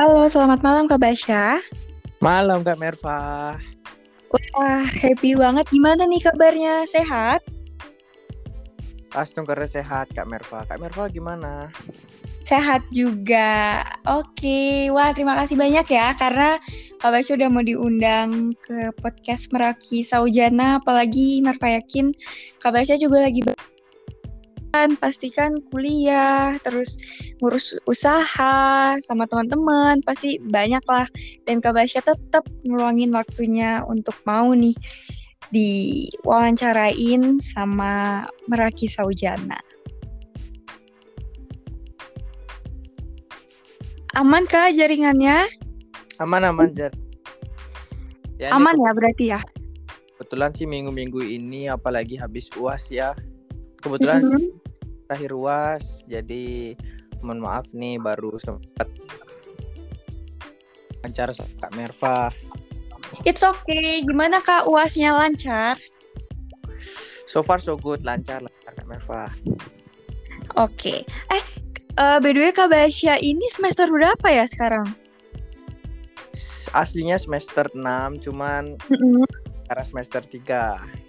[0.00, 1.60] Halo, selamat malam Kak Basya.
[2.24, 3.52] Malam Kak Merva.
[4.32, 5.68] Wah, happy banget.
[5.68, 6.88] Gimana nih kabarnya?
[6.88, 7.44] Sehat?
[9.12, 10.64] Astungkere sehat Kak Merva.
[10.64, 11.68] Kak Merva gimana?
[12.48, 13.84] Sehat juga.
[14.08, 16.56] Oke, wah terima kasih banyak ya karena
[16.96, 20.80] Kak Basya udah mau diundang ke podcast Meraki Saujana.
[20.80, 22.16] Apalagi Merva yakin
[22.56, 23.44] Kak Basya juga lagi
[24.70, 26.94] kan pastikan kuliah terus
[27.42, 31.06] ngurus usaha sama teman-teman pasti banyak lah
[31.44, 34.74] dan Kak Basya tetap ngeluangin waktunya untuk mau nih
[35.50, 39.58] diwawancarain sama Meraki Saujana.
[44.18, 45.46] Aman kah jaringannya?
[46.18, 46.94] Aman aman Jar.
[48.38, 49.40] Ya, aman ya berarti ya.
[50.18, 53.14] Kebetulan sih minggu-minggu ini apalagi habis uas ya.
[53.80, 54.46] Kebetulan mm -hmm.
[55.08, 56.76] terakhir uas jadi
[57.24, 58.88] mohon maaf nih baru sempat
[61.04, 62.28] lancar Kak Merva.
[63.24, 64.04] It's okay.
[64.04, 65.80] Gimana Kak UASnya lancar?
[67.26, 69.24] So far so good, lancar lancar Kak Merva.
[70.60, 70.68] Oke.
[70.76, 70.98] Okay.
[71.32, 71.42] Eh,
[71.96, 74.86] uh, by the way Kak Basya ini semester berapa ya sekarang?
[76.70, 79.24] Aslinya semester 6, cuman mm -hmm.
[79.66, 80.99] sekarang semester 3.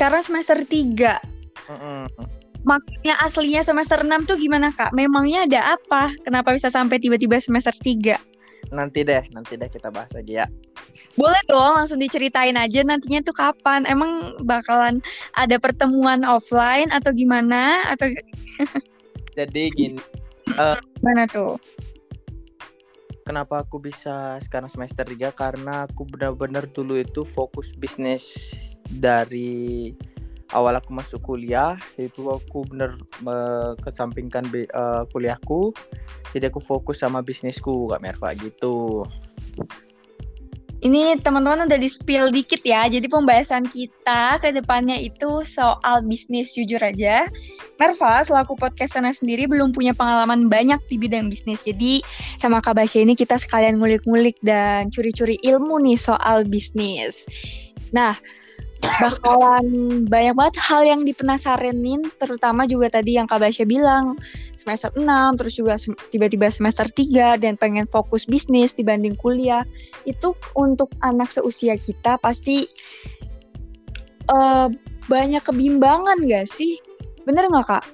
[0.00, 1.20] Sekarang semester 3.
[1.68, 2.04] Mm -mm.
[2.64, 4.96] Maksudnya aslinya semester 6 tuh gimana Kak?
[4.96, 6.16] Memangnya ada apa?
[6.24, 8.16] Kenapa bisa sampai tiba-tiba semester 3?
[8.72, 10.48] Nanti deh, nanti deh kita bahas lagi ya.
[11.20, 13.84] Boleh dong, langsung diceritain aja nantinya tuh kapan?
[13.84, 15.04] Emang bakalan
[15.36, 17.84] ada pertemuan offline atau gimana?
[17.92, 18.08] Atau
[19.36, 20.00] Jadi gini.
[20.56, 21.60] Uh, Mana tuh?
[23.28, 25.28] Kenapa aku bisa sekarang semester 3?
[25.36, 28.40] Karena aku benar-benar dulu itu fokus bisnis
[28.98, 29.94] dari
[30.50, 35.70] awal aku masuk kuliah itu aku bener uh, kesampingkan uh, kuliahku
[36.34, 39.06] jadi aku fokus sama bisnisku kak Merva gitu
[40.80, 42.88] ini teman-teman udah di spill dikit ya.
[42.88, 47.28] Jadi pembahasan kita ke depannya itu soal bisnis jujur aja.
[47.76, 51.68] Merva selaku podcasternya sendiri belum punya pengalaman banyak di bidang bisnis.
[51.68, 52.00] Jadi
[52.40, 57.28] sama Kak Basya ini kita sekalian ngulik-ngulik dan curi-curi ilmu nih soal bisnis.
[57.92, 58.16] Nah,
[58.80, 59.66] bakalan
[60.08, 64.16] banyak banget hal yang dipenasarenin terutama juga tadi yang Kak Basya bilang
[64.56, 65.04] semester 6
[65.40, 65.76] terus juga
[66.12, 69.64] tiba-tiba semester 3 dan pengen fokus bisnis dibanding kuliah
[70.04, 72.68] itu untuk anak seusia kita pasti
[74.28, 74.68] uh,
[75.10, 76.78] banyak kebimbangan gak sih?
[77.26, 77.84] Bener gak Kak?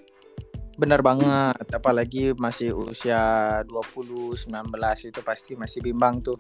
[0.77, 6.37] Bener banget, apalagi masih usia 20, 19 itu pasti masih bimbang tuh.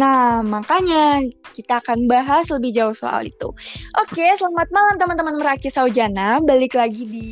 [0.00, 1.20] Nah, makanya
[1.52, 3.52] kita akan bahas lebih jauh soal itu.
[4.00, 6.40] Oke, selamat malam teman-teman Meraki Saujana.
[6.40, 7.28] Balik lagi di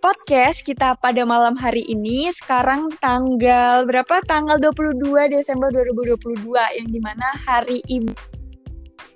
[0.00, 2.32] podcast kita pada malam hari ini.
[2.32, 4.24] Sekarang tanggal berapa?
[4.24, 6.48] Tanggal 22 Desember 2022
[6.80, 8.16] yang di mana hari ibu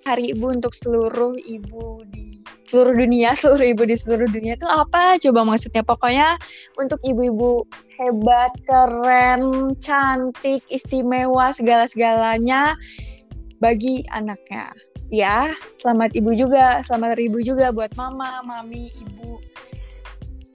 [0.03, 2.32] hari ibu untuk seluruh ibu di
[2.67, 5.19] seluruh dunia, seluruh ibu di seluruh dunia itu apa?
[5.19, 6.39] Coba maksudnya pokoknya
[6.79, 7.67] untuk ibu-ibu
[7.99, 12.75] hebat, keren, cantik, istimewa segala-segalanya
[13.63, 14.73] bagi anaknya.
[15.13, 19.37] Ya, selamat ibu juga, selamat ibu juga buat mama, mami, ibu,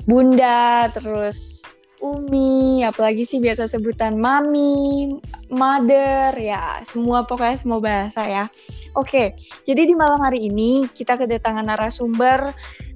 [0.10, 1.62] bunda, terus
[1.98, 5.18] Umi, apalagi sih biasa sebutan mami,
[5.50, 8.46] mother, ya semua pokoknya semua bahasa ya.
[8.98, 9.38] Oke,
[9.70, 12.50] jadi di malam hari ini kita kedatangan narasumber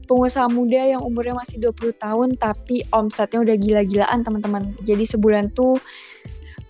[0.10, 4.74] pengusaha muda yang umurnya masih 20 tahun tapi omsetnya udah gila-gilaan teman-teman.
[4.82, 5.78] Jadi sebulan tuh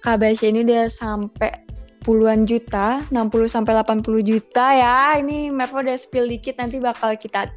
[0.04, 1.64] KBC ini udah sampai
[2.04, 5.16] puluhan juta, 60 sampai 80 juta ya.
[5.16, 7.48] Ini Merva udah spill dikit nanti bakal kita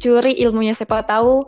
[0.00, 1.44] curi ilmunya siapa tahu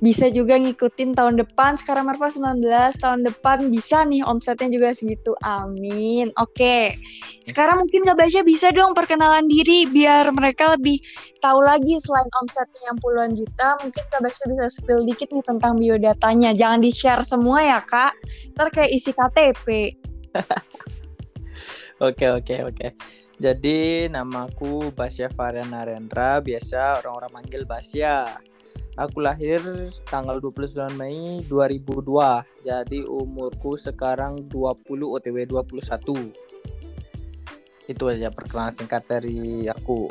[0.00, 2.60] bisa juga ngikutin tahun depan sekarang Marva 19
[3.00, 5.32] tahun depan bisa nih omsetnya juga segitu.
[5.40, 6.32] Amin.
[6.36, 6.96] Oke.
[7.44, 11.00] Sekarang mungkin Kak Basya bisa dong perkenalan diri biar mereka lebih
[11.40, 15.80] tahu lagi selain omsetnya yang puluhan juta mungkin Kak Basya bisa spill dikit nih tentang
[15.80, 16.52] biodatanya.
[16.52, 18.12] Jangan di share semua ya Kak.
[18.56, 19.66] Ntar kayak isi KTP
[22.04, 22.88] Oke oke oke.
[23.36, 28.36] Jadi namaku Basya Varian Narendra, biasa orang-orang manggil Basya.
[28.96, 29.60] Aku lahir
[30.08, 32.64] tanggal 29 Mei 2002.
[32.64, 36.32] Jadi umurku sekarang 20 OTW 21.
[37.86, 40.08] Itu aja perkenalan singkat dari aku.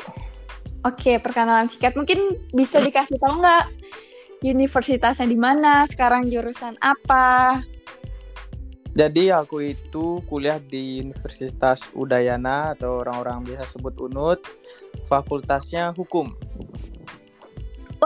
[0.86, 1.98] Oke, perkenalan singkat.
[1.98, 3.64] Mungkin bisa dikasih tahu nggak
[4.46, 7.58] universitasnya di mana, sekarang jurusan apa?
[8.96, 14.40] Jadi aku itu kuliah di Universitas Udayana atau orang-orang biasa sebut UNUD,
[15.04, 16.32] fakultasnya hukum.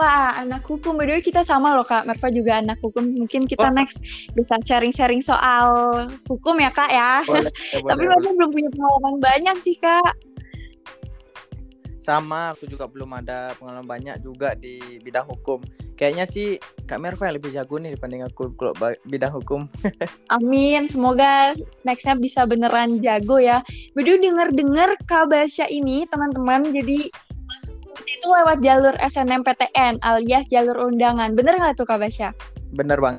[0.01, 0.97] Wah, anak hukum.
[0.97, 2.09] By the way, kita sama loh, Kak.
[2.09, 3.05] Merva juga anak hukum.
[3.05, 3.75] Mungkin kita Oh.
[3.77, 4.01] next
[4.33, 5.93] bisa sharing-sharing soal
[6.25, 7.21] hukum ya, Kak, ya.
[7.21, 7.53] Boleh,
[7.85, 10.17] Tapi boleh, Merva belum punya pengalaman banyak sih, Kak.
[12.01, 15.61] Sama, aku juga belum ada pengalaman banyak juga di bidang hukum.
[15.93, 16.57] Kayaknya sih
[16.89, 18.73] Kak Merva yang lebih jago nih dibanding aku kalau
[19.05, 19.69] bidang hukum.
[20.33, 20.89] Amin.
[20.89, 21.53] Semoga
[21.85, 23.61] nextnya bisa beneran jago ya.
[23.93, 27.05] Way, denger-denger Kak Basya ini, teman-teman, jadi
[28.07, 31.35] itu lewat jalur SNMPTN alias jalur undangan.
[31.35, 32.31] Bener nggak tuh, Kak Basya?
[32.71, 33.17] Bener bang.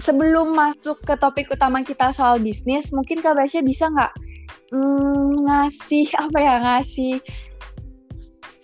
[0.00, 4.12] sebelum masuk ke topik utama kita soal bisnis, mungkin Kak Basya bisa nggak
[4.72, 7.14] mm, ngasih apa ya ngasih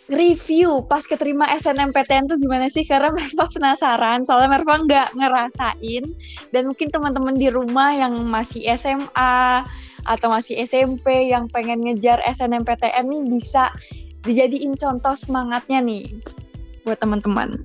[0.07, 2.89] review pas keterima SNMPTN tuh gimana sih?
[2.89, 6.05] Karena Merva penasaran, soalnya Merva nggak ngerasain
[6.51, 9.63] dan mungkin teman-teman di rumah yang masih SMA
[10.07, 13.71] atau masih SMP yang pengen ngejar SNMPTN nih bisa
[14.27, 16.11] dijadiin contoh semangatnya nih
[16.87, 17.63] buat teman-teman.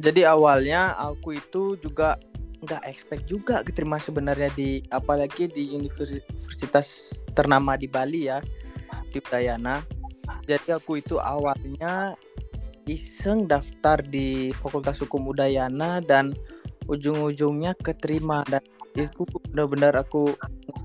[0.00, 2.16] Jadi awalnya aku itu juga
[2.62, 8.38] nggak expect juga keterima sebenarnya di apalagi di universitas ternama di Bali ya
[9.10, 9.82] di Udayana.
[10.46, 12.14] Jadi aku itu awalnya
[12.86, 16.34] iseng daftar di Fakultas Hukum Udayana dan
[16.86, 18.62] ujung-ujungnya keterima dan
[18.94, 20.34] itu benar-benar aku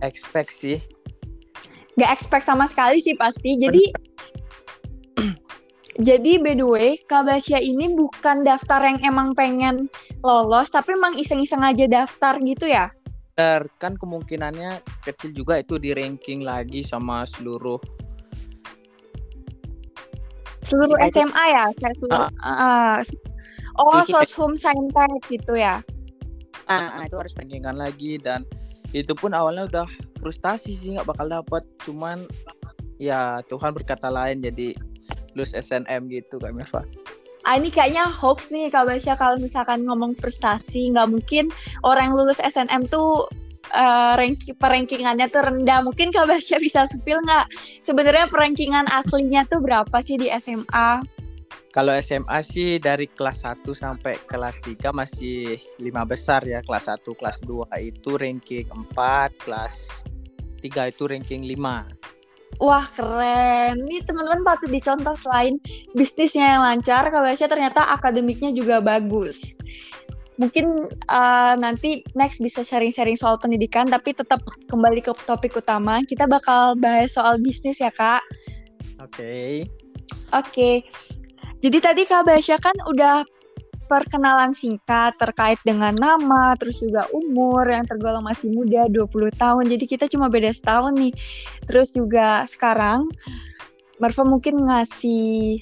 [0.01, 0.81] expect sih.
[1.97, 3.57] Gak expect sama sekali sih pasti.
[3.57, 3.89] Jadi
[6.07, 9.89] jadi by the way, Kak Basya ini bukan daftar yang emang pengen
[10.21, 12.93] lolos, tapi emang iseng-iseng aja daftar gitu ya?
[13.37, 17.77] Benar, kan kemungkinannya kecil juga itu di ranking lagi sama seluruh
[20.65, 21.65] Seluruh SMA ya?
[21.79, 22.99] Kayak seluruh, Ah,
[23.79, 25.81] oh, Itu- Soshum Saintek gitu ya?
[26.67, 28.43] nah, itu harus rankingan lagi dan
[28.91, 29.87] itu pun awalnya udah
[30.19, 32.25] frustasi sih nggak bakal dapat cuman
[32.97, 34.73] ya Tuhan berkata lain jadi
[35.37, 36.81] lulus SNM gitu Kak Mirva
[37.47, 40.91] Ah, ini kayaknya hoax nih Kak Basya kalau misalkan ngomong frustasi.
[40.91, 41.47] Nggak mungkin
[41.87, 43.23] orang yang lulus SNM tuh
[43.71, 45.79] eh, ranking perankingannya tuh rendah.
[45.79, 47.47] Mungkin Kak Basya bisa supil nggak?
[47.87, 51.07] Sebenarnya perankingan aslinya tuh berapa sih di SMA?
[51.71, 57.03] Kalau SMA sih dari kelas 1 sampai kelas 3 masih lima besar ya kelas 1
[57.19, 60.05] kelas 2 itu ranking 4 kelas
[60.63, 62.07] 3 itu ranking 5
[62.57, 65.61] Wah keren, nih teman-teman patut dicontoh selain
[65.93, 69.61] bisnisnya yang lancar, Kak Basya ternyata akademiknya juga bagus.
[70.41, 74.41] Mungkin uh, nanti next bisa sharing-sharing soal pendidikan, tapi tetap
[74.73, 76.01] kembali ke topik utama.
[76.01, 78.25] Kita bakal bahas soal bisnis ya kak.
[79.05, 79.65] oke
[80.35, 80.83] Oke,
[81.57, 83.25] jadi tadi Kak Basya kan udah
[83.87, 89.63] perkenalan singkat terkait dengan nama, terus juga umur yang tergolong masih muda, 20 tahun.
[89.71, 91.15] Jadi kita cuma beda setahun nih.
[91.65, 93.07] Terus juga sekarang
[93.97, 95.57] Marva mungkin ngasih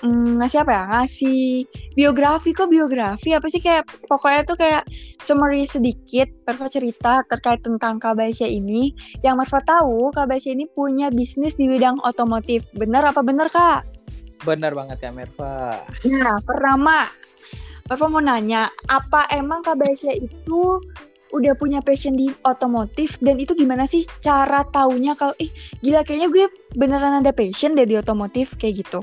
[0.00, 0.82] hmm, ngasih apa ya?
[0.96, 1.40] Ngasih
[1.98, 4.86] biografi kok biografi apa sih kayak pokoknya tuh kayak
[5.20, 8.94] summary sedikit Marva cerita terkait tentang Kak Basya ini.
[9.20, 12.64] Yang Marva tahu Kak Basya ini punya bisnis di bidang otomotif.
[12.72, 13.97] Benar apa benar Kak?
[14.42, 15.82] Benar banget ya Merva.
[16.06, 17.10] Nah, pertama,
[17.88, 20.82] Marva mau nanya, apa emang Kak Basya itu
[21.32, 23.16] udah punya passion di otomotif?
[23.20, 25.50] Dan itu gimana sih cara taunya kalau ih
[25.80, 26.44] gila kayaknya gue
[26.76, 29.00] beneran ada passion deh di otomotif kayak gitu.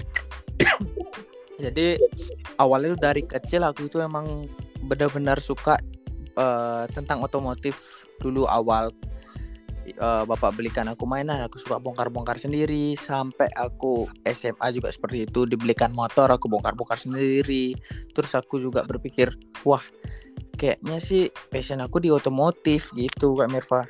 [1.63, 1.97] Jadi
[2.59, 4.45] awalnya tuh dari kecil aku itu emang
[4.85, 5.79] benar-benar suka
[6.35, 8.93] eh, tentang otomotif dulu awal
[9.93, 12.97] eh, bapak belikan aku mainan aku suka bongkar-bongkar sendiri.
[12.97, 17.77] Sampai aku SMA juga seperti itu dibelikan motor aku bongkar-bongkar sendiri.
[18.15, 19.29] Terus aku juga berpikir
[19.61, 19.83] wah
[20.55, 23.83] kayaknya sih passion aku di otomotif gitu Kak Mirva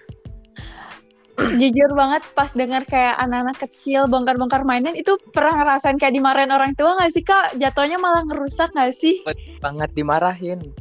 [1.35, 6.71] Jujur banget pas dengar kayak anak-anak kecil bongkar-bongkar mainan itu pernah ngerasain kayak dimarahin orang
[6.79, 7.59] tua gak sih Kak?
[7.59, 9.19] Jatuhnya malah ngerusak gak sih?
[9.59, 10.71] banget dimarahin.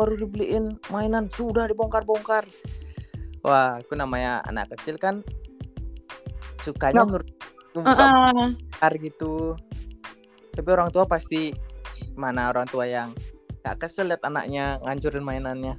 [0.00, 2.48] Baru dibeliin mainan sudah dibongkar-bongkar
[3.44, 5.20] wah aku namanya anak kecil kan
[6.64, 7.08] sukanya Nggak.
[7.12, 7.22] ngur
[7.84, 8.48] Heeh.
[8.56, 9.34] bongkar gitu
[10.56, 11.52] tapi orang tua pasti
[12.16, 13.12] mana orang tua yang
[13.60, 15.76] gak kesel liat anaknya ngancurin mainannya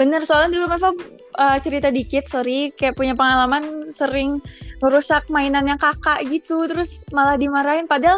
[0.00, 0.96] Bener, soalnya dulu Marva
[1.36, 4.40] uh, cerita dikit, sorry, kayak punya pengalaman sering
[4.80, 7.84] ngerusak mainannya kakak gitu, terus malah dimarahin.
[7.84, 8.16] Padahal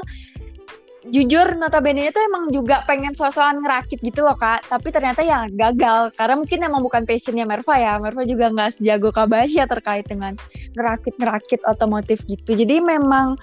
[1.11, 6.15] jujur notabene itu emang juga pengen sosokan ngerakit gitu loh kak, tapi ternyata ya gagal.
[6.15, 10.39] Karena mungkin emang bukan passionnya Merva ya, Merva juga nggak sejago Kabasya terkait dengan
[10.79, 12.55] ngerakit-ngerakit otomotif gitu.
[12.55, 13.35] Jadi memang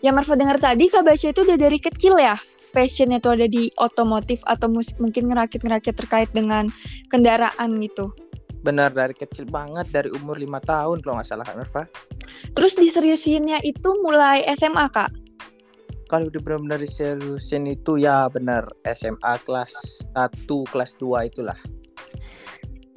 [0.00, 2.40] yang Merva dengar tadi Kabasya itu udah dari kecil ya,
[2.72, 6.72] passionnya tuh ada di otomotif atau mus- mungkin ngerakit-ngerakit terkait dengan
[7.12, 8.08] kendaraan gitu.
[8.60, 11.88] benar dari kecil banget dari umur lima tahun kalau nggak salah Kak Mirva
[12.52, 15.10] Terus diseriusinnya itu mulai SMA kak.
[16.10, 19.70] Kalau udah benar-benar seriusin itu ya benar SMA kelas
[20.18, 20.34] 1
[20.74, 21.54] kelas 2 itulah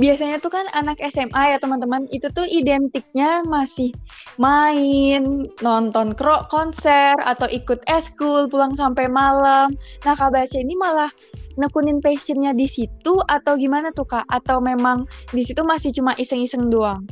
[0.01, 3.93] biasanya tuh kan anak SMA ya teman-teman itu tuh identiknya masih
[4.41, 6.17] main, nonton
[6.49, 9.69] konser atau ikut eskul pulang sampai malam.
[10.01, 11.13] Nah Kak Basya ini malah
[11.61, 14.25] nekunin passionnya di situ atau gimana tuh Kak?
[14.33, 17.05] Atau memang di situ masih cuma iseng-iseng doang?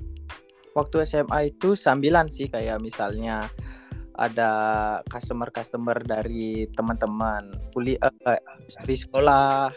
[0.73, 3.45] Waktu SMA itu sambilan sih kayak misalnya
[4.21, 4.51] ada
[5.09, 8.37] customer-customer dari teman-teman kuliah uh,
[8.85, 9.73] di sekolah.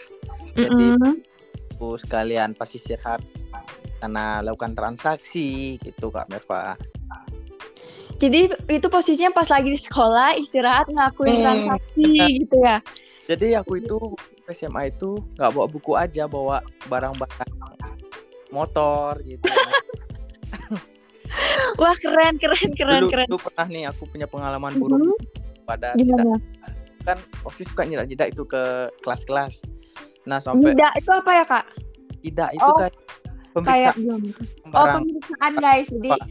[0.52, 0.60] Mm -hmm.
[0.60, 0.86] Jadi
[1.72, 3.24] aku sekalian pas istirahat
[4.04, 6.76] karena lakukan transaksi gitu Kak Merva.
[8.20, 11.44] Jadi itu posisinya pas lagi di sekolah istirahat ngelakuin hmm.
[11.44, 12.10] transaksi
[12.46, 12.78] gitu ya.
[13.26, 13.98] Jadi aku itu
[14.52, 17.52] SMA itu nggak bawa buku aja, bawa barang-barang
[18.54, 19.50] motor gitu.
[21.80, 23.26] Wah keren keren keren dulu, keren.
[23.28, 25.66] Dulu pernah nih aku punya pengalaman buruk mm -hmm.
[25.66, 26.38] pada Gimana?
[27.04, 29.62] kan waktu suka nyida-nyida itu ke kelas-kelas.
[30.24, 31.64] Nah, sampai Tidak itu apa ya, Kak?
[32.24, 32.94] Tidak, itu oh, kayak
[33.52, 33.96] pemeriksaan.
[34.00, 35.88] Kayak Oh, pemeriksaan, guys.
[35.92, 36.26] Jadi apa?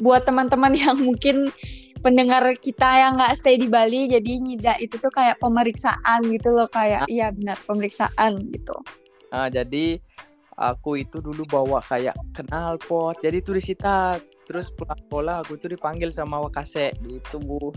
[0.00, 1.52] buat teman-teman yang mungkin
[2.00, 6.68] pendengar kita yang nggak stay di Bali, jadi nyida itu tuh kayak pemeriksaan gitu loh,
[6.72, 7.12] kayak nah.
[7.12, 8.76] iya benar pemeriksaan gitu.
[9.32, 10.00] Nah, jadi
[10.56, 14.16] aku itu dulu bawa kayak kenal pot, jadi itu disita.
[14.46, 17.74] Terus pulang sekolah aku itu dipanggil sama wakase gitu, Bu.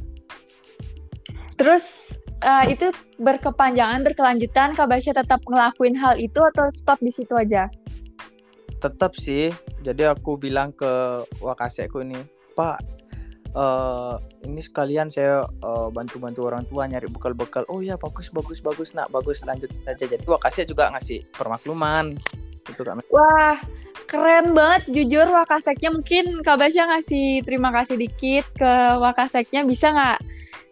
[1.58, 7.36] Terus uh, itu berkepanjangan, berkelanjutan, Kak Basya tetap ngelakuin hal itu atau stop di situ
[7.36, 7.68] aja?
[8.80, 9.52] Tetap sih.
[9.84, 12.22] Jadi aku bilang ke wakaseku ini,
[12.56, 12.80] Pak,
[13.60, 14.16] uh,
[14.48, 17.68] ini sekalian saya uh, bantu-bantu orang tua nyari bekal-bekal.
[17.68, 20.06] Oh ya bagus, bagus, bagus, nak, bagus, lanjut aja.
[20.08, 22.16] Jadi wakase juga ngasih permakluman.
[22.64, 23.04] Gitu, Kak.
[23.12, 23.58] Wah,
[24.10, 30.18] keren banget jujur Wakaseknya mungkin Kak Basya ngasih terima kasih dikit ke Wakaseknya bisa nggak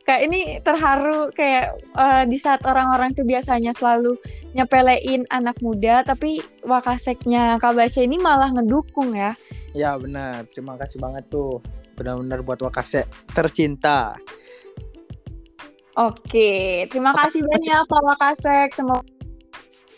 [0.08, 4.18] kayak ini terharu kayak uh, di saat orang-orang tuh biasanya selalu
[4.58, 9.38] nyepelein anak muda tapi wakaseknya Kak Baca ini malah ngedukung ya.
[9.78, 11.62] Ya benar, terima kasih banget tuh
[12.00, 14.18] benar-benar buat wakasek tercinta.
[15.98, 18.70] Oke, terima kasih banyak Pak Wakasek.
[18.70, 19.02] Semoga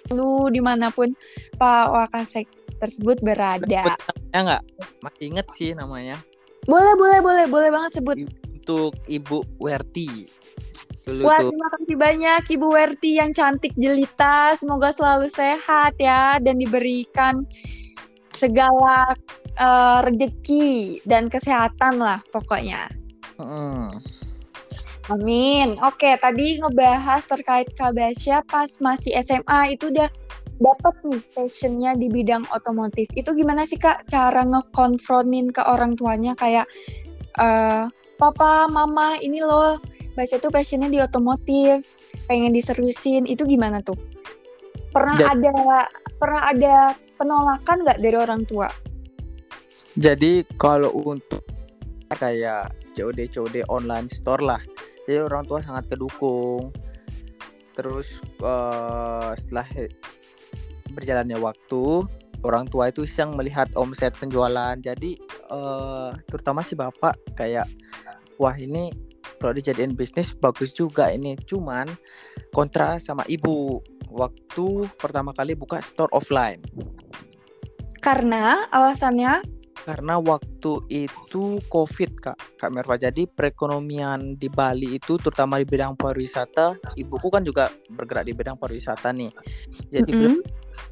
[0.10, 1.14] lu di mana pun
[1.60, 2.48] Pak Wakasek
[2.80, 3.96] tersebut berada.
[4.34, 4.64] Ya nggak?
[5.04, 6.18] Masih inget sih namanya.
[6.68, 8.16] Boleh, boleh, boleh, boleh banget sebut
[8.70, 10.30] untuk Ibu Werti.
[11.08, 11.50] Dulu Wah, tuh.
[11.50, 14.54] terima kasih banyak Ibu Werti yang cantik jelita.
[14.54, 17.48] Semoga selalu sehat ya dan diberikan
[18.38, 19.18] segala
[19.58, 22.88] uh, rezeki dan kesehatan lah pokoknya.
[23.42, 23.98] Mm.
[25.10, 25.74] Amin.
[25.82, 30.06] Oke, tadi ngebahas terkait Kabasya pas masih SMA itu udah
[30.60, 33.08] dapat nih passionnya di bidang otomotif.
[33.16, 36.36] Itu gimana sih kak cara ngekonfrontin ke orang tuanya?
[36.36, 36.68] Kayak
[37.40, 37.88] uh,
[38.20, 39.80] papa mama ini loh
[40.20, 41.84] baca tuh passionnya di otomotif
[42.28, 43.24] pengen diserusin.
[43.26, 43.98] Itu gimana tuh?
[44.92, 45.88] Pernah jadi, ada
[46.20, 46.76] pernah ada
[47.16, 48.68] penolakan nggak dari orang tua?
[49.96, 51.44] Jadi kalau untuk
[52.20, 54.62] kayak COD COD online store lah
[55.10, 56.70] jadi orang tua sangat kedukung.
[57.74, 59.66] Terus uh, setelah
[60.94, 62.06] berjalannya waktu
[62.44, 64.76] orang tua itu yang melihat omset penjualan.
[64.80, 65.20] Jadi
[65.52, 67.68] uh, terutama si bapak kayak
[68.40, 68.92] wah ini
[69.40, 71.36] kalau dijadiin bisnis bagus juga ini.
[71.48, 71.88] Cuman
[72.56, 73.84] kontra sama ibu.
[74.10, 76.64] Waktu pertama kali buka store offline.
[78.02, 85.60] Karena alasannya karena waktu itu covid kak kak Merva jadi perekonomian di Bali itu terutama
[85.60, 89.32] di bidang pariwisata ibuku kan juga bergerak di bidang pariwisata nih
[89.90, 90.36] jadi mm -hmm.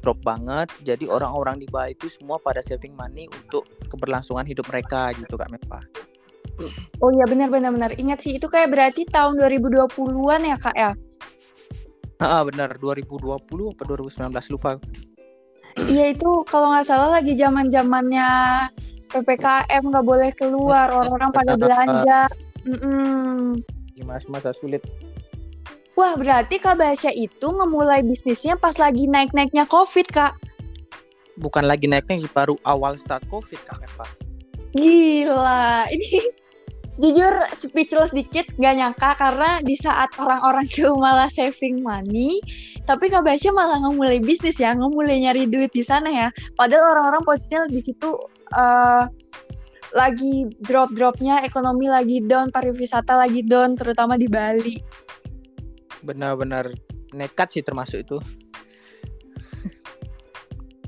[0.00, 5.12] drop banget jadi orang-orang di Bali itu semua pada saving money untuk keberlangsungan hidup mereka
[5.16, 5.80] gitu kak Merva
[6.98, 7.94] Oh iya benar benar benar.
[7.94, 10.90] Ingat sih itu kayak berarti tahun 2020-an ya Kak ya?
[12.18, 13.22] Ah benar 2020
[13.78, 14.74] apa 2019 lupa.
[15.86, 18.26] Iya itu kalau nggak salah lagi zaman zamannya
[19.14, 22.20] ppkm nggak boleh keluar orang-orang pada belanja.
[22.66, 23.62] Mm
[24.02, 24.80] Masa-masa sulit.
[25.98, 30.32] Wah berarti Kak Basya itu ngemulai bisnisnya pas lagi naik-naiknya COVID Kak?
[31.42, 34.06] Bukan lagi naiknya baru awal start COVID Kak Eva.
[34.72, 36.30] Gila ini
[36.98, 42.42] jujur speechless dikit gak nyangka karena di saat orang-orang itu malah saving money
[42.88, 46.32] tapi Kak Basya malah ngemulai bisnis ya ngemulai nyari duit di sana ya.
[46.56, 48.16] Padahal orang-orang posisinya di situ
[48.56, 49.04] uh,
[49.92, 54.80] lagi drop-dropnya ekonomi lagi down pariwisata lagi down terutama di Bali.
[56.00, 56.72] Benar-benar
[57.12, 58.16] nekat sih termasuk itu.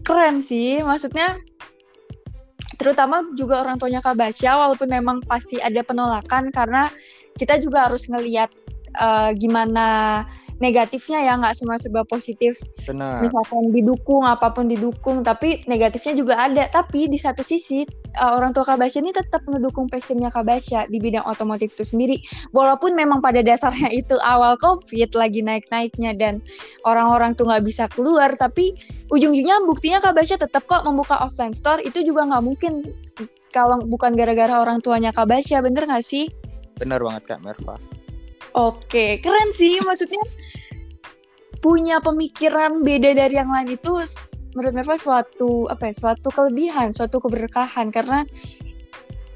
[0.01, 1.37] Keren sih maksudnya
[2.81, 6.89] terutama juga orang tuanya Kak Basya walaupun memang pasti ada penolakan karena
[7.37, 8.49] kita juga harus ngelihat
[8.97, 10.25] uh, gimana
[10.61, 13.25] negatifnya ya nggak semua serba positif Benar.
[13.25, 17.89] misalkan didukung apa pun didukung tapi negatifnya juga ada tapi di satu sisi
[18.21, 22.21] uh, orang tua Kabasya ini tetap mendukung passionnya Kabasya di bidang otomotif itu sendiri
[22.53, 26.45] walaupun memang pada dasarnya itu awal covid lagi naik-naiknya dan
[26.85, 28.77] orang-orang tuh nggak bisa keluar tapi
[29.09, 32.85] ujung-ujungnya buktinya Kabasya tetap kok membuka offline store itu juga nggak mungkin
[33.51, 36.31] kalau bukan gara-gara orang tuanya Kabasya bener nggak sih?
[36.79, 37.77] Bener banget Kak Merva.
[38.55, 39.79] Oke, keren sih.
[39.83, 40.23] Maksudnya
[41.61, 43.93] punya pemikiran beda dari yang lain itu
[44.57, 45.95] menurut Merva suatu apa ya?
[45.95, 48.27] Suatu kelebihan, suatu keberkahan karena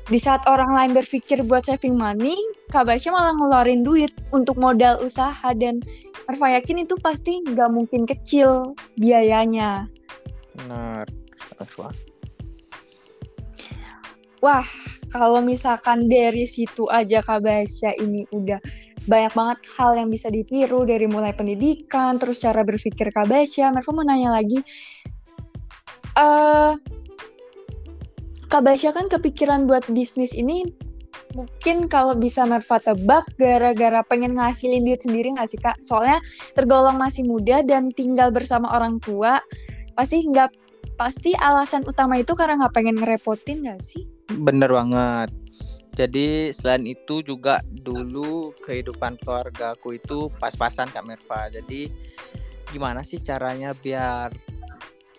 [0.04, 2.36] di saat orang lain berpikir buat saving money,
[2.68, 5.80] Kak Basya malah ngeluarin duit untuk modal usaha dan
[6.28, 9.88] Merva yakin itu pasti nggak mungkin kecil biayanya.
[10.60, 11.08] Benar,
[14.44, 14.68] Wah,
[15.08, 18.60] kalau misalkan dari situ aja Kak Basya ini udah
[19.04, 23.68] banyak banget hal yang bisa ditiru dari mulai pendidikan, terus cara berpikir Kak Basya.
[23.72, 24.64] Mereka mau nanya lagi,
[26.18, 26.72] uh,
[28.48, 30.62] Kak Basya kan kepikiran buat bisnis ini
[31.34, 35.82] mungkin kalau bisa Merva tebak gara-gara pengen ngasilin duit sendiri nggak sih Kak?
[35.82, 36.22] Soalnya
[36.54, 39.42] tergolong masih muda dan tinggal bersama orang tua,
[39.98, 40.54] pasti nggak
[40.94, 44.06] pasti alasan utama itu karena nggak pengen ngerepotin nggak sih?
[44.30, 45.43] Bener banget.
[45.94, 51.46] Jadi selain itu juga dulu kehidupan keluarga aku itu pas-pasan Kak Merva.
[51.54, 51.86] Jadi
[52.74, 54.34] gimana sih caranya biar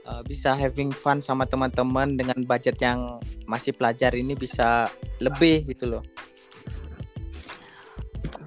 [0.04, 4.92] uh, bisa having fun sama teman-teman dengan budget yang masih pelajar ini bisa
[5.24, 6.04] lebih gitu loh.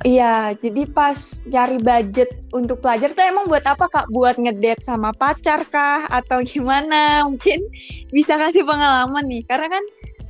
[0.07, 4.07] Iya, jadi pas cari budget untuk pelajar tuh emang buat apa kak?
[4.15, 6.07] Buat ngedate sama pacar kah?
[6.07, 7.19] Atau gimana?
[7.27, 7.67] Mungkin
[8.15, 9.85] bisa kasih pengalaman nih, karena kan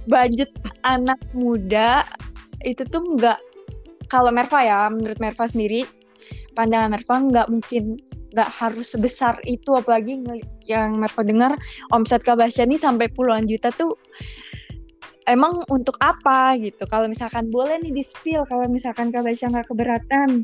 [0.08, 0.50] budget
[0.88, 2.02] anak muda
[2.66, 3.38] itu tuh nggak
[4.08, 5.84] kalau Merva ya menurut Merva sendiri
[6.58, 8.02] pandangan Merva nggak mungkin
[8.34, 9.72] nggak harus sebesar itu.
[9.76, 10.20] Apalagi
[10.66, 11.52] yang Merva dengar
[11.94, 13.94] omset Kabasya ini sampai puluhan juta tuh
[15.30, 16.84] emang untuk apa gitu?
[16.90, 20.42] Kalau misalkan boleh nih di spill kalau misalkan Kabasya nggak keberatan.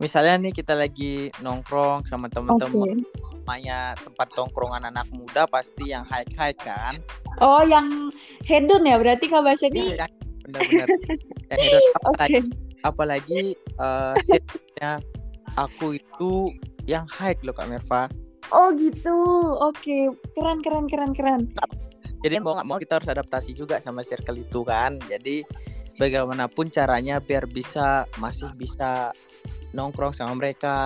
[0.00, 3.04] Misalnya nih kita lagi nongkrong sama teman-teman.
[3.04, 7.02] Okay namanya tempat tongkrongan anak muda pasti yang high high kan?
[7.42, 8.14] Oh yang
[8.46, 10.06] hedon ya berarti kak Basya ini ya,
[10.46, 10.86] benar-benar.
[11.50, 11.82] Yang hedon.
[12.06, 12.42] Apalagi okay.
[12.86, 13.42] apalagi
[13.82, 14.14] uh,
[15.58, 16.54] aku itu
[16.86, 18.06] yang high loh kak Merva.
[18.54, 19.18] Oh gitu.
[19.58, 19.82] Oke.
[19.82, 20.02] Okay.
[20.38, 21.42] keren keren keren keren.
[22.22, 24.94] Jadi mau nggak mau kita harus adaptasi juga sama circle itu kan?
[25.10, 25.42] Jadi
[25.98, 29.10] bagaimanapun caranya biar bisa masih bisa
[29.74, 30.78] nongkrong sama mereka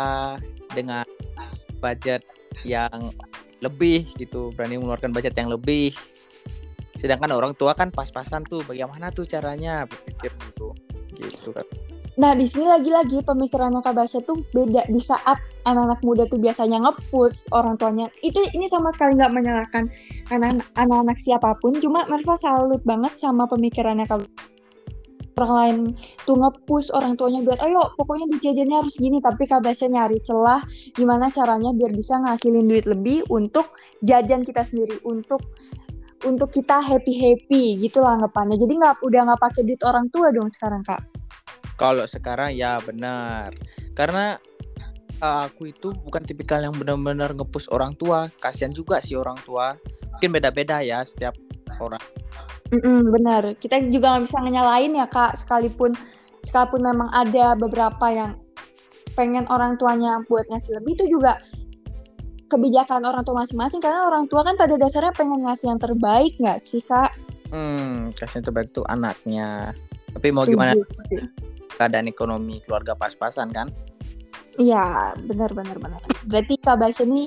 [0.72, 1.04] dengan
[1.84, 2.24] budget
[2.64, 3.12] yang
[3.62, 5.94] lebih gitu berani mengeluarkan budget yang lebih
[6.98, 10.72] sedangkan orang tua kan pas-pasan tuh bagaimana tuh caranya berpikir gitu
[11.16, 11.64] gitu kan
[12.14, 15.34] Nah di sini lagi-lagi pemikiran Kak Basya tuh beda di saat
[15.66, 18.06] anak-anak muda tuh biasanya ngepush orang tuanya.
[18.22, 19.90] Itu ini sama sekali nggak menyalahkan
[20.30, 21.74] anak-anak siapa pun.
[21.82, 24.30] Cuma Merva salut banget sama pemikirannya Kak
[25.38, 25.76] orang lain
[26.22, 29.18] tuh ngepush orang tuanya biar ayo pokoknya di jajannya harus gini.
[29.18, 30.62] Tapi kabasnya nyari celah
[30.94, 33.74] gimana caranya biar bisa ngasilin duit lebih untuk
[34.06, 35.42] jajan kita sendiri untuk
[36.24, 38.56] untuk kita happy happy gitu lah anggapannya.
[38.56, 41.02] Jadi nggak udah nggak pakai duit orang tua dong sekarang kak.
[41.74, 43.50] Kalau sekarang ya benar.
[43.92, 44.38] Karena
[45.20, 48.30] uh, aku itu bukan tipikal yang benar-benar ngepush orang tua.
[48.40, 49.74] Kasihan juga sih orang tua.
[50.16, 51.34] Mungkin beda-beda ya setiap
[51.82, 52.00] orang
[52.74, 53.42] Mm-mm, benar.
[53.62, 55.94] Kita juga nggak bisa nyalain ya kak, sekalipun
[56.42, 58.34] sekalipun memang ada beberapa yang
[59.14, 61.38] pengen orang tuanya buat ngasih lebih itu juga
[62.50, 66.58] kebijakan orang tua masing-masing karena orang tua kan pada dasarnya pengen ngasih yang terbaik nggak
[66.58, 67.14] sih kak?
[67.54, 69.70] Hmm, kasih yang terbaik tuh anaknya.
[70.10, 70.74] Tapi mau gimana?
[71.74, 73.70] Keadaan ekonomi keluarga pas-pasan kan?
[74.54, 76.02] Iya, benar benar benar.
[76.30, 77.26] Berarti Kak Basya ini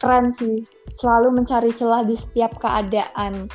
[0.00, 0.64] keren sih,
[0.96, 3.52] selalu mencari celah di setiap keadaan.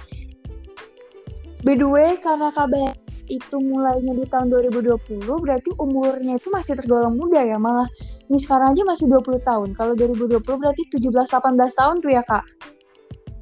[1.59, 2.95] By the way, karena KBR
[3.29, 7.85] itu mulainya di tahun 2020, berarti umurnya itu masih tergolong muda ya, malah
[8.31, 9.69] ini sekarang aja masih 20 tahun.
[9.75, 12.45] Kalau 2020 berarti 17-18 tahun tuh ya, Kak?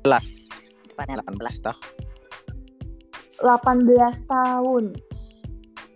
[0.01, 0.97] 18.
[0.97, 1.85] 18 tahun.
[3.37, 3.85] 18
[4.25, 4.85] tahun.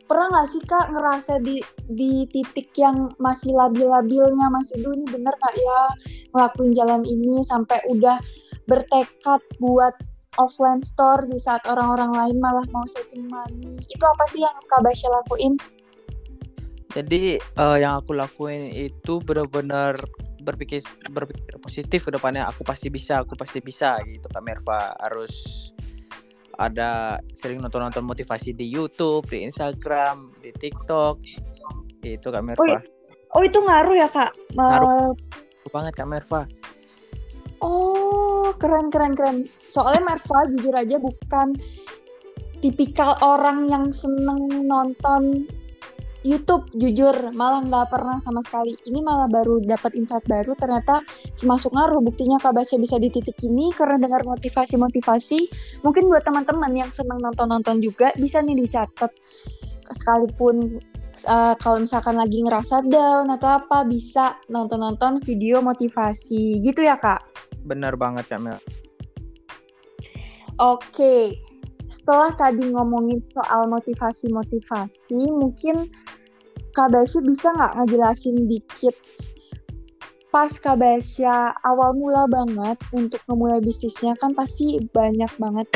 [0.05, 5.31] Pernah nggak sih Kak ngerasa di di titik yang masih labil-labilnya, masih dulu ini bener
[5.31, 5.81] nggak ya
[6.35, 8.19] ngelakuin jalan ini sampai udah
[8.67, 9.95] bertekad buat
[10.39, 13.83] offline store di saat orang-orang lain malah mau saving money.
[13.91, 15.59] Itu apa sih yang Kak Basya lakuin?
[16.91, 19.95] Jadi uh, yang aku lakuin itu benar-benar
[20.43, 24.95] berpikir berpikir positif ke depannya aku pasti bisa, aku pasti bisa gitu Kak Merva.
[24.99, 25.67] Harus
[26.59, 31.19] ada sering nonton-nonton motivasi di YouTube, di Instagram, di TikTok.
[32.01, 32.81] itu Kak Merva.
[32.81, 34.31] Oh, oh itu ngaruh ya Kak?
[34.57, 35.13] Ngaruh.
[35.13, 36.49] Uh, banget Kak Merva.
[37.61, 39.37] Oh keren keren keren.
[39.69, 41.53] Soalnya Merva jujur aja bukan
[42.61, 45.45] tipikal orang yang seneng nonton
[46.21, 47.13] YouTube jujur.
[47.33, 48.77] Malah nggak pernah sama sekali.
[48.85, 50.53] Ini malah baru dapat insight baru.
[50.57, 51.01] Ternyata
[51.41, 53.73] termasuk ngaruh buktinya Kak Basya bisa di titik ini.
[53.73, 55.39] Karena dengar motivasi-motivasi
[55.85, 59.09] mungkin buat teman-teman yang senang nonton-nonton juga bisa nih dicatat.
[59.89, 60.77] Sekalipun
[61.25, 66.61] uh, kalau misalkan lagi ngerasa down atau apa bisa nonton-nonton video motivasi.
[66.61, 68.59] Gitu ya Kak benar banget ya Mel.
[70.61, 71.41] Oke,
[71.91, 75.89] setelah tadi ngomongin soal motivasi-motivasi, mungkin
[76.71, 78.95] Kak Basya bisa nggak ngejelasin dikit?
[80.31, 85.67] Pas Kak Basya awal mula banget untuk memulai bisnisnya kan pasti banyak banget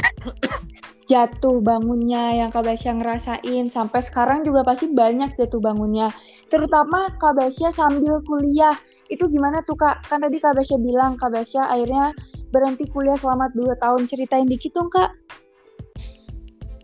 [1.12, 3.68] jatuh bangunnya yang Kak Basya ngerasain.
[3.68, 6.08] Sampai sekarang juga pasti banyak jatuh bangunnya.
[6.48, 10.06] Terutama Kak Basya sambil kuliah itu gimana tuh Kak?
[10.10, 12.16] Kan tadi Kak Basya bilang Kak Basya akhirnya
[12.50, 14.08] berhenti kuliah selama 2 tahun.
[14.10, 15.12] Ceritain dikit dong Kak.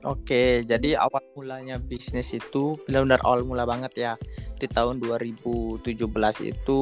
[0.01, 4.13] Oke, jadi awal mulanya bisnis itu benar-benar awal mula banget ya.
[4.57, 5.85] Di tahun 2017
[6.41, 6.79] itu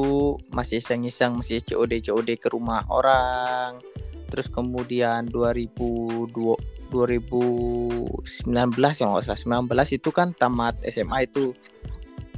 [0.48, 3.76] masih iseng-iseng, masih COD COD ke rumah orang.
[4.32, 6.32] Terus kemudian 2002
[6.90, 8.16] 2019
[8.98, 9.68] ya nggak salah.
[9.68, 9.68] 19
[10.00, 11.52] itu kan tamat SMA itu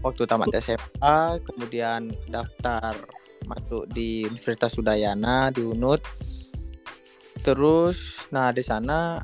[0.02, 2.94] waktu tamat SMA kemudian daftar
[3.46, 6.02] masuk di Universitas Udayana di UNUD
[7.42, 9.18] terus nah di sana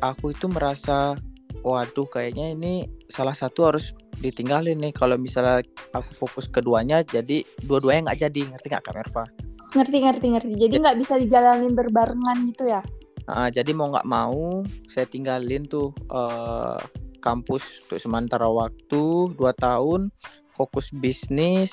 [0.00, 1.16] aku itu merasa
[1.62, 4.92] waduh kayaknya ini salah satu harus ditinggalin nih.
[4.92, 5.62] Kalau misalnya
[5.94, 8.40] aku fokus keduanya jadi dua-duanya nggak jadi.
[8.54, 9.24] Ngerti nggak kak Merva?
[9.72, 10.52] Ngerti ngerti ngerti.
[10.56, 12.82] Jadi nggak bisa dijalanin berbarengan gitu ya?
[13.30, 16.78] Uh, jadi mau nggak mau saya tinggalin tuh uh,
[17.22, 20.10] kampus untuk sementara waktu dua tahun
[20.50, 21.70] fokus bisnis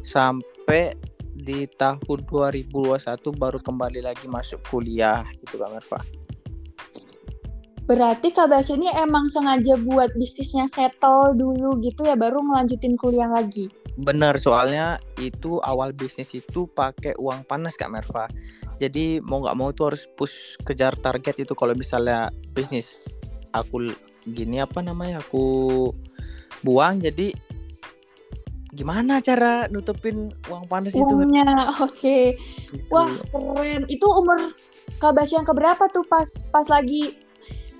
[0.00, 0.96] sampai
[1.36, 2.96] di tahun 2021
[3.36, 6.00] baru kembali lagi masuk kuliah gitu Kak Merva.
[7.86, 13.30] Berarti Kak Basya ini emang sengaja buat bisnisnya settle dulu gitu ya baru ngelanjutin kuliah
[13.30, 13.70] lagi.
[13.94, 18.26] Bener soalnya itu awal bisnis itu pakai uang panas Kak Merva.
[18.82, 23.14] Jadi mau nggak mau tuh harus push kejar target itu kalau misalnya bisnis
[23.54, 23.94] aku
[24.26, 25.90] gini apa namanya aku
[26.66, 27.30] buang jadi
[28.76, 31.00] gimana cara nutupin uang panas itu?
[31.08, 31.96] Uangnya, oke.
[31.96, 32.36] Okay.
[32.76, 32.92] Gitu.
[32.92, 33.88] Wah keren.
[33.88, 34.52] Itu umur
[35.00, 37.16] Kak Basya yang keberapa tuh pas pas lagi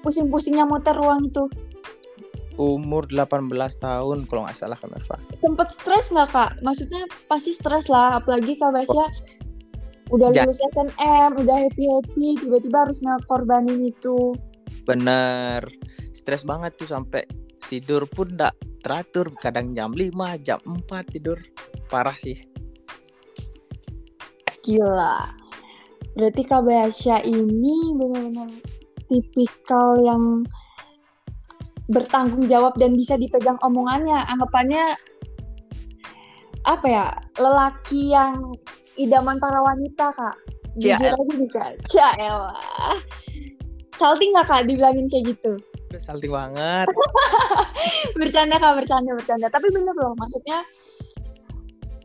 [0.00, 1.44] pusing-pusingnya muter ruang itu?
[2.56, 3.52] Umur 18
[3.84, 5.16] tahun kalau nggak salah Kak Merva.
[5.36, 6.50] Sempet stres nggak Kak?
[6.64, 9.06] Maksudnya pasti stres lah, apalagi Kak Basya
[10.08, 10.16] oh.
[10.16, 14.32] udah lulus SNM, udah happy-happy, tiba-tiba harus ngekorbanin itu.
[14.88, 15.66] Bener,
[16.26, 17.22] stres banget tuh sampai
[17.70, 20.10] tidur pun nggak teratur, kadang jam 5,
[20.42, 21.38] jam 4 tidur.
[21.86, 22.34] Parah sih.
[24.66, 25.22] Gila.
[26.18, 28.50] Berarti Kak Basya ini benar-benar
[29.06, 30.42] tipikal yang
[31.94, 34.26] bertanggung jawab dan bisa dipegang omongannya.
[34.26, 34.98] Anggapannya
[36.66, 37.06] apa ya?
[37.38, 38.50] Lelaki yang
[38.98, 40.36] idaman para wanita, Kak.
[40.82, 41.70] Jujur aja Kak.
[41.86, 42.58] Caelah.
[43.94, 45.54] Salting gak, Kak, dibilangin kayak gitu?
[45.98, 46.88] Salting banget.
[48.20, 48.74] bercanda, Kak.
[48.78, 49.46] Bercanda, bercanda.
[49.48, 50.62] Tapi bener loh, maksudnya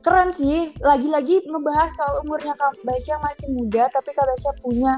[0.01, 0.73] keren sih.
[0.81, 4.93] Lagi-lagi ngebahas soal umurnya Kak Basya masih muda, tapi Kak Basya punya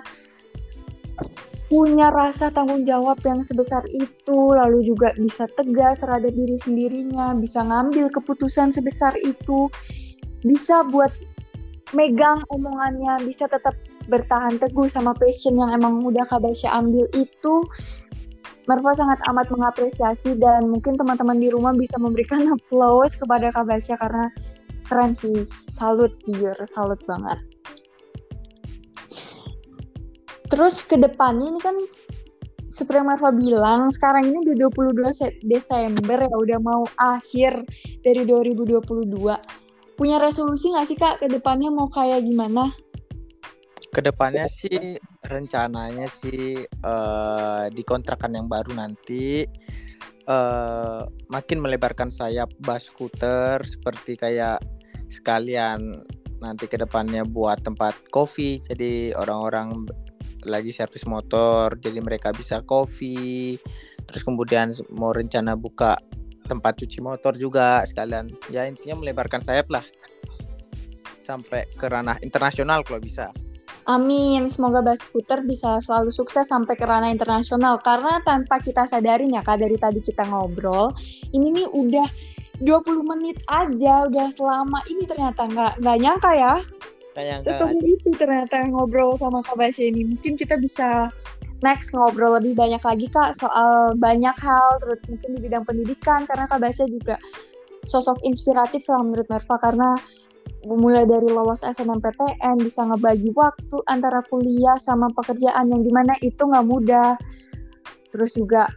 [1.71, 7.65] punya rasa tanggung jawab yang sebesar itu, lalu juga bisa tegas terhadap diri sendirinya, bisa
[7.65, 9.73] ngambil keputusan sebesar itu,
[10.45, 11.09] bisa buat
[11.97, 13.73] megang omongannya, bisa tetap
[14.05, 17.55] bertahan teguh sama passion yang emang udah Kak Basya ambil itu.
[18.63, 23.99] Marva sangat amat mengapresiasi dan mungkin teman-teman di rumah bisa memberikan applause kepada Kak Basya
[23.99, 24.31] karena
[24.87, 27.39] keren sih, salut jujur, salut banget.
[30.51, 31.75] Terus ke depannya ini kan
[32.73, 37.65] seperti yang Marva bilang, sekarang ini di 22 Desember ya udah mau akhir
[38.01, 39.13] dari 2022.
[39.93, 42.73] Punya resolusi nggak sih Kak ke depannya mau kayak gimana?
[43.93, 49.45] Ke depannya sih rencananya sih uh, di kontrakan yang baru nanti
[50.25, 54.65] uh, makin melebarkan sayap bus scooter seperti kayak
[55.13, 56.01] sekalian
[56.41, 58.65] nanti ke depannya buat tempat kopi.
[58.65, 59.85] Jadi orang-orang
[60.49, 63.61] lagi servis motor jadi mereka bisa kopi.
[64.09, 66.01] Terus kemudian mau rencana buka
[66.49, 68.33] tempat cuci motor juga sekalian.
[68.49, 69.85] Ya intinya melebarkan sayap lah.
[71.21, 73.29] Sampai ke ranah internasional kalau bisa
[73.83, 79.35] Amin, semoga Bas Scooter bisa selalu sukses sampai ke ranah internasional karena tanpa kita sadarin
[79.35, 80.95] ya kak dari tadi kita ngobrol,
[81.35, 82.07] ini nih udah
[82.63, 86.55] 20 menit aja udah selama ini ternyata nggak nggak nyangka ya.
[87.43, 90.17] Seseru itu ternyata ngobrol sama Kak Basya ini.
[90.17, 91.13] Mungkin kita bisa
[91.61, 96.49] next ngobrol lebih banyak lagi Kak soal banyak hal terus mungkin di bidang pendidikan karena
[96.49, 97.21] Kak Basya juga
[97.85, 99.89] sosok inspiratif lah menurut Merva karena
[100.67, 106.39] mulai dari lolos SNMPTN bisa ngebagi waktu antara kuliah sama pekerjaan yang di mana itu
[106.39, 107.19] nggak mudah
[108.13, 108.69] terus juga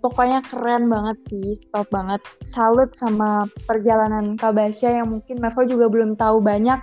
[0.00, 2.22] pokoknya keren banget sih, top banget.
[2.46, 6.78] Salut sama perjalanan Kabasya yang mungkin Merva juga belum tahu banyak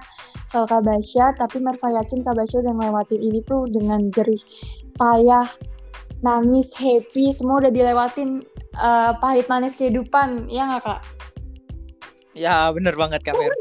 [0.51, 4.39] soal Kabasya, tapi Merva yakin Kabasya udah ngelewatin ini tuh dengan jerih
[4.99, 5.47] payah,
[6.21, 8.43] nangis, happy, semua udah dilewatin
[8.77, 11.01] uh, pahit manis kehidupan, ya nggak kak?
[12.35, 13.49] Ya bener banget kak Mer.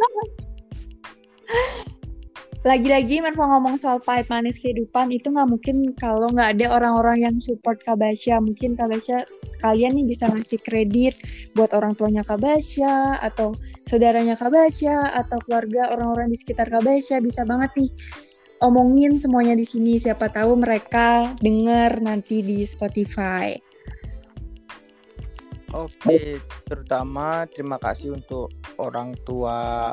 [2.64, 7.36] lagi-lagi Merva ngomong soal pahit manis kehidupan itu nggak mungkin kalau nggak ada orang-orang yang
[7.36, 11.12] support Kabasya mungkin Kabasya sekalian nih bisa ngasih kredit
[11.52, 13.52] buat orang tuanya Kabasya atau
[13.84, 17.92] saudaranya Kabasya atau keluarga orang-orang di sekitar Kabasya bisa banget nih
[18.64, 23.52] omongin semuanya di sini siapa tahu mereka denger nanti di Spotify.
[25.74, 26.38] Oke,
[26.70, 29.90] terutama terima kasih untuk orang tua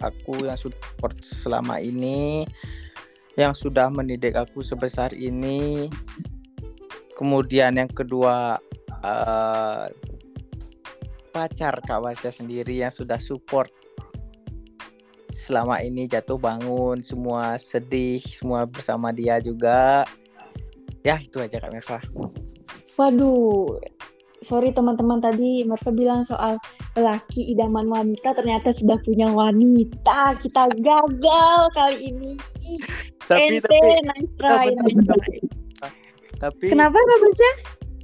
[0.00, 2.48] aku yang support selama ini
[3.36, 5.92] yang sudah mendidik aku sebesar ini.
[7.12, 8.56] Kemudian yang kedua
[9.04, 9.84] uh,
[11.36, 13.68] pacar Kak Wasya sendiri yang sudah support
[15.28, 20.08] selama ini jatuh bangun semua sedih semua bersama dia juga.
[21.04, 22.00] Ya itu aja Kak Merva
[23.00, 23.80] waduh
[24.40, 26.56] sorry teman-teman tadi Merva bilang soal
[26.96, 30.36] laki idaman wanita ternyata sudah punya wanita.
[30.40, 32.32] Kita gagal kali ini.
[33.30, 33.78] Tapi Ente, tapi
[34.10, 35.38] nice try, tapi, nice try.
[36.40, 37.52] tapi kenapa bagusnya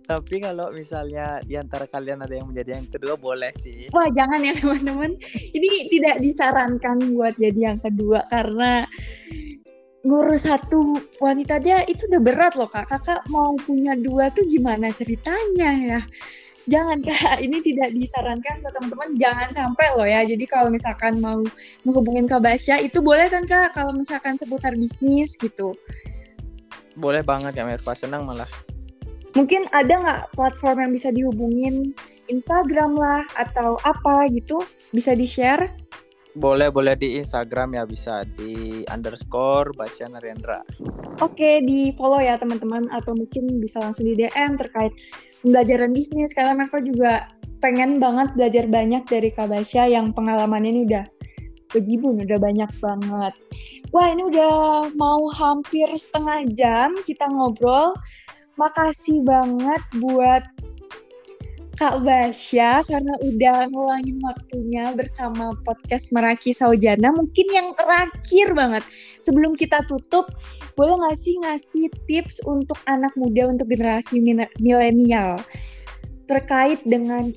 [0.06, 3.90] tapi kalau misalnya di antara kalian ada yang menjadi yang kedua boleh sih.
[3.90, 5.18] Wah jangan ya teman-teman.
[5.50, 8.86] Ini tidak disarankan buat jadi yang kedua karena
[10.06, 12.86] ngurus satu wanita aja itu udah berat loh kak.
[12.86, 16.00] Kakak mau punya dua tuh gimana ceritanya ya?
[16.70, 19.18] Jangan kak, ini tidak disarankan ke teman-teman.
[19.18, 20.22] Jangan sampai loh ya.
[20.22, 21.42] Jadi kalau misalkan mau
[21.82, 23.74] menghubungin Kak Basya itu boleh kan kak?
[23.74, 25.74] Kalau misalkan seputar bisnis gitu.
[26.94, 28.48] Boleh banget ya Merva, senang malah.
[29.36, 31.92] Mungkin ada nggak platform yang bisa dihubungin?
[32.26, 34.66] Instagram lah atau apa gitu?
[34.90, 35.85] Bisa di-share?
[36.36, 40.60] Boleh, boleh di Instagram ya bisa di underscore Basya Narendra.
[41.24, 44.92] Oke, di follow ya teman-teman atau mungkin bisa langsung di DM terkait
[45.40, 47.12] pembelajaran bisnis karena Merva juga
[47.64, 51.04] pengen banget belajar banyak dari Kak Basya yang pengalamannya ini udah
[51.72, 53.34] bejibun, udah banyak banget.
[53.96, 57.96] Wah, ini udah mau hampir setengah jam kita ngobrol.
[58.60, 60.44] Makasih banget buat
[61.76, 67.12] Kak Basya karena udah ngeluangin waktunya bersama podcast Meraki Saujana.
[67.12, 68.80] Mungkin yang terakhir banget
[69.20, 70.24] sebelum kita tutup,
[70.72, 74.24] boleh nggak sih ngasih tips untuk anak muda untuk generasi
[74.56, 75.44] milenial
[76.32, 77.28] terkait dengan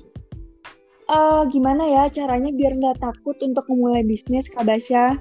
[1.12, 5.20] uh, gimana ya caranya biar nggak takut untuk memulai bisnis Kak Basya?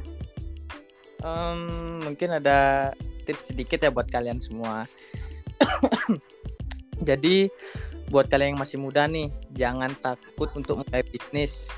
[1.20, 2.92] Um, mungkin ada
[3.28, 4.88] tips sedikit ya buat kalian semua.
[7.08, 7.52] Jadi
[8.10, 11.70] buat kalian yang masih muda nih, jangan takut untuk mulai bisnis.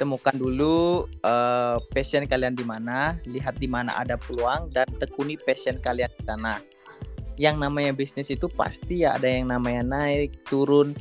[0.00, 5.76] Temukan dulu uh, passion kalian di mana, lihat di mana ada peluang dan tekuni passion
[5.76, 6.64] kalian di sana.
[7.36, 10.96] Yang namanya bisnis itu pasti ya ada yang namanya naik, turun.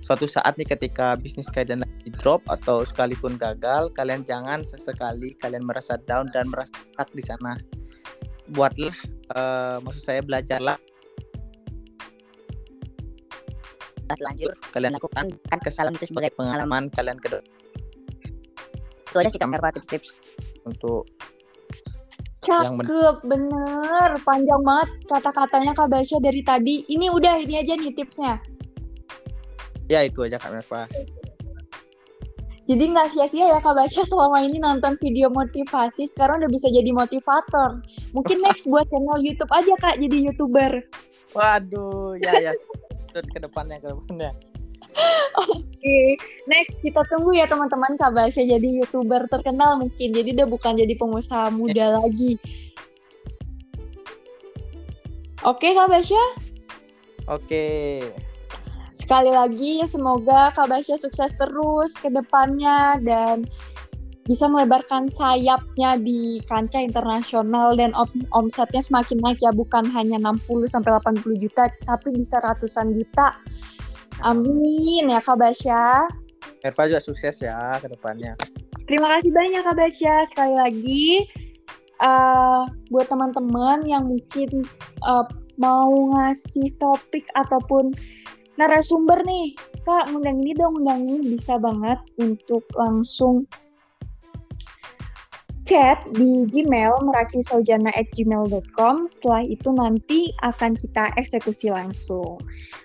[0.00, 5.66] Suatu saat nih ketika bisnis kalian lagi drop atau sekalipun gagal, kalian jangan sesekali kalian
[5.66, 7.58] merasa down dan merasa stuck di sana.
[8.54, 8.94] Buatlah,
[9.34, 10.78] uh, maksud saya belajarlah
[14.18, 17.38] telanjur kalian lakukan kan kesalahan itu sebagai pengalaman kalian ke
[19.10, 20.14] itu aja sih kamera tips-tips
[20.66, 21.10] untuk
[22.40, 24.10] Cakep, bener.
[24.24, 26.88] Panjang banget kata-katanya Kak Basya dari tadi.
[26.88, 28.40] Ini udah, ini aja nih tipsnya.
[29.92, 30.88] Ya, itu aja Kak Merva.
[32.70, 36.94] Jadi nggak sia-sia ya Kak Basya selama ini nonton video motivasi, sekarang udah bisa jadi
[36.94, 37.82] motivator.
[38.16, 40.80] Mungkin next buat channel YouTube aja Kak, jadi YouTuber.
[41.36, 42.52] Waduh, ya ya.
[43.12, 44.32] Ke depannya ke depannya.
[45.46, 46.06] Oke, okay.
[46.50, 50.10] next kita tunggu ya teman-teman Kak Basya jadi youtuber terkenal mungkin.
[50.10, 52.40] Jadi udah bukan jadi pengusaha muda lagi.
[55.46, 56.24] Oke okay, Kak Basya?
[57.28, 57.46] Oke.
[57.46, 57.96] Okay.
[58.92, 63.48] Sekali lagi semoga Kak Basya sukses terus ke depannya dan
[64.30, 70.70] bisa melebarkan sayapnya di kancah internasional dan om omsetnya semakin naik ya bukan hanya 60
[70.70, 73.34] sampai 80 juta tapi bisa ratusan juta.
[74.22, 76.06] Amin ya Kak Basya.
[76.62, 78.38] Merva juga sukses ya ke depannya.
[78.86, 80.22] Terima kasih banyak Kak Basya.
[80.30, 81.04] Sekali lagi,
[81.98, 84.62] uh, buat teman-teman yang mungkin
[85.10, 85.26] uh,
[85.58, 87.98] mau ngasih topik ataupun
[88.62, 93.42] narasumber nih, Kak, undang ini dong, undang ini bisa banget untuk langsung
[95.68, 98.94] chat di Gmail merakisaujana@gmail.com.
[99.08, 102.40] Setelah itu nanti akan kita eksekusi langsung.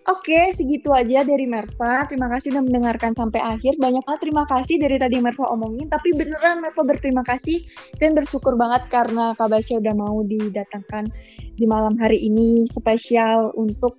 [0.05, 2.05] Oke, segitu aja dari Merva.
[2.05, 3.73] Terima kasih sudah mendengarkan sampai akhir.
[3.81, 7.65] Banyak banget terima kasih dari tadi Merva omongin, tapi beneran Merva berterima kasih
[7.97, 11.09] dan bersyukur banget karena Kak Baca udah mau didatangkan
[11.57, 13.97] di malam hari ini spesial untuk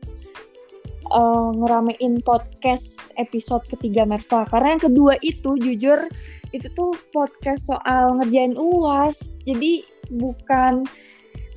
[1.13, 4.47] uh, ngeramein podcast episode ketiga Merva.
[4.51, 6.07] Karena yang kedua itu jujur
[6.55, 9.83] itu tuh podcast soal ngerjain uas jadi
[10.15, 10.87] bukan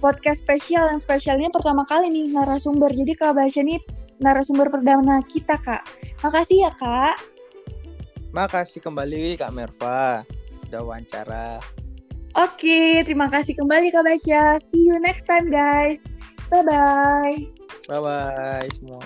[0.03, 3.79] podcast spesial yang spesialnya pertama kali nih narasumber jadi kak Basya nih
[4.19, 5.85] narasumber perdana kita kak
[6.25, 7.15] makasih ya kak
[8.33, 10.25] makasih kembali kak Merva
[10.65, 11.61] sudah wawancara
[12.37, 14.61] Oke, terima kasih kembali Kak Basya.
[14.61, 16.13] See you next time guys.
[16.53, 17.41] Bye-bye.
[17.89, 19.01] Bye-bye semua.